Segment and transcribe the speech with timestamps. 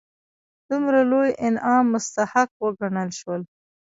[0.69, 3.41] دومره لوی انعام مستحق وګڼل شول.